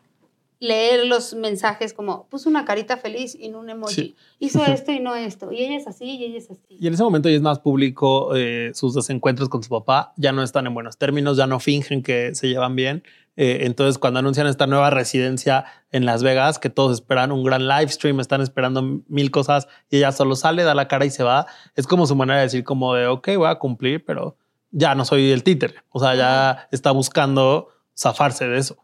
[0.62, 3.94] leer los mensajes como puso una carita feliz y no un emoji.
[3.94, 4.16] Sí.
[4.38, 5.50] Hizo esto y no esto.
[5.50, 6.76] Y ella es así y ella es así.
[6.78, 10.30] Y en ese momento ya es más público eh, sus desencuentros con su papá, ya
[10.30, 13.02] no están en buenos términos, ya no fingen que se llevan bien.
[13.34, 17.66] Eh, entonces, cuando anuncian esta nueva residencia en Las Vegas, que todos esperan un gran
[17.66, 21.24] live stream, están esperando mil cosas y ella solo sale, da la cara y se
[21.24, 24.36] va, es como su manera de decir como de, ok, voy a cumplir, pero
[24.70, 25.74] ya no soy el títere.
[25.88, 28.76] O sea, ya está buscando zafarse de eso.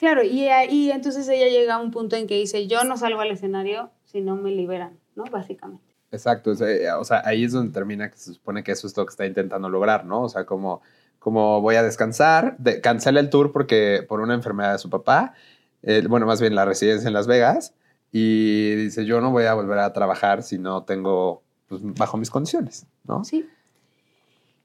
[0.00, 3.20] Claro, y, y entonces ella llega a un punto en que dice, yo no salgo
[3.20, 5.24] al escenario si no me liberan, ¿no?
[5.24, 5.94] Básicamente.
[6.10, 8.96] Exacto, o sea, o sea, ahí es donde termina que se supone que eso es
[8.96, 10.22] lo que está intentando lograr, ¿no?
[10.22, 10.80] O sea, como,
[11.18, 15.34] como voy a descansar, de, cancela el tour porque por una enfermedad de su papá,
[15.82, 17.74] eh, bueno, más bien la residencia en Las Vegas,
[18.10, 22.30] y dice, yo no voy a volver a trabajar si no tengo, pues, bajo mis
[22.30, 23.22] condiciones, ¿no?
[23.22, 23.46] Sí.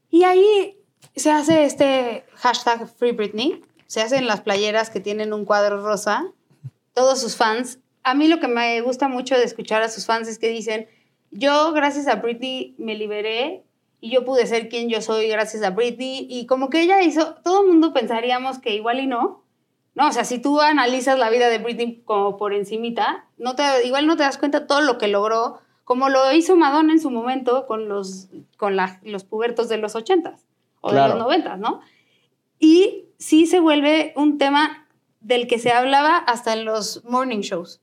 [0.10, 0.80] Y ahí
[1.14, 3.62] se hace este hashtag Free Britney.
[3.88, 6.26] Se hacen las playeras que tienen un cuadro rosa.
[6.94, 7.80] Todos sus fans.
[8.04, 10.88] A mí lo que me gusta mucho de escuchar a sus fans es que dicen,
[11.32, 13.64] yo gracias a Britney me liberé
[14.02, 16.28] y yo pude ser quien yo soy gracias a Britney.
[16.30, 19.44] Y como que ella hizo, todo el mundo pensaríamos que igual y no,
[19.96, 23.64] No, o sea, si tú analizas la vida de Britney como por encimita, no te,
[23.86, 27.10] igual no te das cuenta todo lo que logró, como lo hizo Madonna en su
[27.12, 30.44] momento con los, con la- los pubertos de los ochentas
[30.82, 31.04] o Claro.
[31.04, 31.80] de los noventas, ¿no?
[32.60, 34.88] Y sí se vuelve un tema
[35.22, 37.82] del que se hablaba hasta en los morning shows.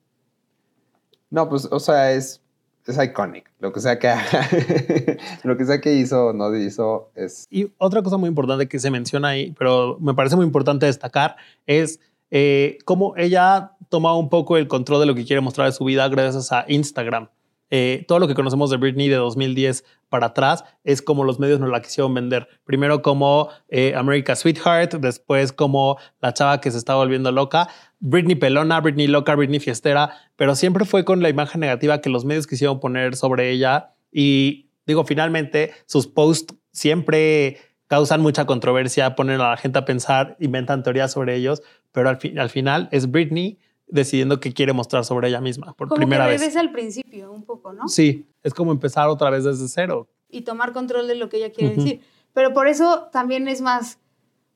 [1.31, 2.41] No, pues, o sea, es,
[2.87, 3.51] es iconic.
[3.59, 4.15] Lo que sea que
[5.45, 7.47] lo que sea que hizo o no hizo es.
[7.51, 11.37] Y otra cosa muy importante que se menciona ahí, pero me parece muy importante destacar,
[11.67, 15.73] es eh, cómo ella toma un poco el control de lo que quiere mostrar de
[15.73, 17.29] su vida gracias a Instagram.
[17.75, 21.59] Eh, todo lo que conocemos de Britney de 2010 para atrás es como los medios
[21.59, 22.47] nos la quisieron vender.
[22.65, 28.35] Primero como eh, America Sweetheart, después como la chava que se está volviendo loca, Britney
[28.35, 32.47] pelona, Britney loca, Britney fiestera, pero siempre fue con la imagen negativa que los medios
[32.47, 37.57] quisieron poner sobre ella y digo, finalmente sus posts siempre
[37.87, 42.19] causan mucha controversia, ponen a la gente a pensar, inventan teorías sobre ellos, pero al,
[42.19, 43.59] fi- al final es Britney
[43.93, 46.41] decidiendo qué quiere mostrar sobre ella misma por Como primera que vez.
[46.41, 47.89] regresa al principio un poco, ¿no?
[47.89, 50.09] Sí, es como empezar otra vez desde cero.
[50.29, 52.01] y tomar control de lo que ella quiere decir.
[52.33, 53.99] Pero por eso también es más,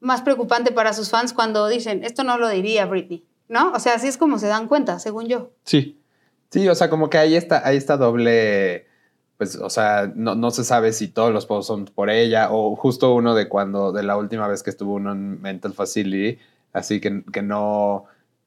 [0.00, 3.72] más preocupante para sus fans cuando dicen, esto no lo diría Britney, ¿no?
[3.72, 5.50] O sea, así es como se dan cuenta, según yo.
[5.64, 6.00] Sí.
[6.50, 8.86] Sí, o sea, como que ahí está, ahí está doble.
[9.36, 12.74] Pues, o sea, no, no se sabe si todos los posts son por ella o
[12.74, 16.38] justo uno de cuando, de la última vez que estuvo uno en Mental Facility,
[16.72, 18.06] así que, que no,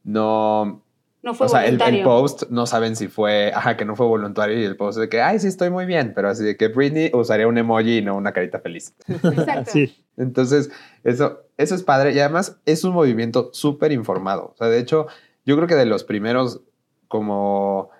[0.09, 0.83] no,
[1.21, 4.59] No fue o sea, el, post no saben si fue, ajá, que no fue voluntario
[4.59, 7.11] y el post de que, ay, sí, estoy muy bien, pero así de que Britney
[7.13, 8.95] usaría un emoji y no una carita feliz.
[9.07, 9.71] Exacto.
[9.71, 9.95] Sí.
[10.17, 10.71] Entonces,
[11.03, 14.53] eso, eso es padre y además es un movimiento súper informado.
[14.53, 15.07] O sea, de hecho,
[15.45, 16.61] yo creo que de los primeros
[17.07, 17.91] como,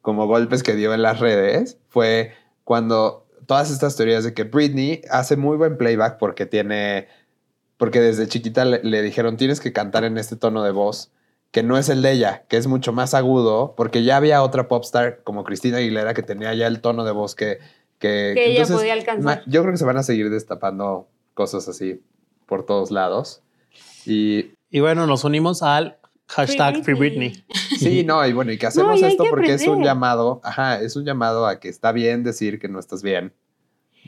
[0.00, 2.32] como golpes que dio en las redes fue
[2.64, 7.06] cuando todas estas teorías de que Britney hace muy buen playback porque tiene,
[7.76, 11.11] porque desde chiquita le, le dijeron tienes que cantar en este tono de voz
[11.52, 14.66] que no es el de ella, que es mucho más agudo, porque ya había otra
[14.68, 17.58] popstar como Cristina Aguilera que tenía ya el tono de voz que...
[18.00, 19.44] Que, Que ella podía alcanzar.
[19.46, 22.00] Yo creo que se van a seguir destapando cosas así
[22.46, 23.42] por todos lados.
[24.04, 27.44] Y Y bueno, nos unimos al hashtag Free Britney.
[27.78, 29.86] sí, no, y bueno, y que hacemos y hay esto que porque es un aprender.
[29.86, 33.34] llamado, ajá, es un llamado a que está bien decir que no estás bien.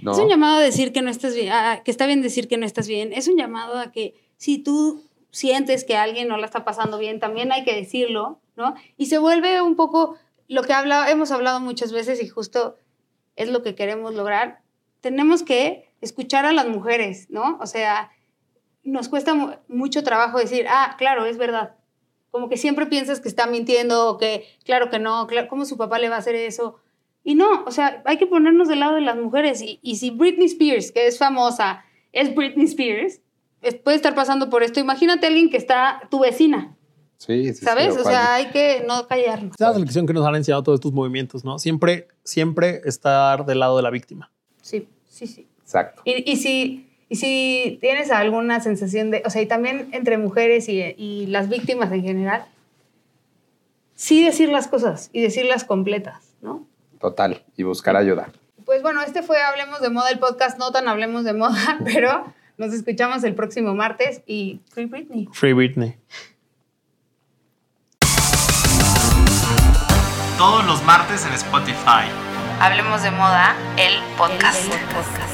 [0.03, 0.13] ¿no?
[0.13, 2.57] Es un llamado a decir que no estás bien, a- que está bien decir que
[2.57, 3.13] no estás bien.
[3.13, 5.03] Es un llamado a que si tú
[5.35, 8.75] sientes que alguien no la está pasando bien, también hay que decirlo, ¿no?
[8.97, 10.17] Y se vuelve un poco
[10.49, 12.77] lo que habla, hemos hablado muchas veces y justo
[13.37, 14.61] es lo que queremos lograr.
[15.01, 17.59] Tenemos que escuchar a las mujeres, ¿no?
[17.61, 18.11] O sea,
[18.83, 21.75] nos cuesta mu- mucho trabajo decir, ah, claro, es verdad.
[22.31, 25.77] Como que siempre piensas que está mintiendo o que, claro que no, claro, ¿cómo su
[25.77, 26.79] papá le va a hacer eso?
[27.25, 29.63] Y no, o sea, hay que ponernos del lado de las mujeres.
[29.63, 33.21] Y, y si Britney Spears, que es famosa, es Britney Spears,
[33.83, 34.81] puede estar pasando por esto.
[34.81, 36.77] Imagínate a alguien que está tu vecina,
[37.19, 37.95] Sí, sí, sí, ¿sabes?
[37.95, 39.55] lo o sea, hay que no callarnos.
[39.55, 41.59] Esa es la lección que nos han enseñado todos estos movimientos, ¿no?
[41.59, 44.31] Siempre, siempre estar del lado de la víctima.
[44.61, 45.49] Sí, sí, sí.
[45.63, 46.03] Exacto.
[46.05, 50.69] Y, y si, y si tienes alguna sensación de, o sea, y también entre mujeres
[50.69, 52.45] y, y las víctimas en general,
[53.95, 56.67] sí decir las cosas y decirlas completas, ¿no?
[57.01, 57.43] Total.
[57.57, 58.33] Y buscar ayuda.
[58.67, 62.25] Pues bueno, este fue Hablemos de Moda, el podcast no tan Hablemos de Moda, pero
[62.57, 65.29] nos escuchamos el próximo martes y Free Britney.
[65.33, 65.97] Free Britney.
[70.39, 72.09] Todos los martes en Spotify.
[72.61, 74.65] Hablemos de moda, el podcast.
[74.65, 75.34] El podcast.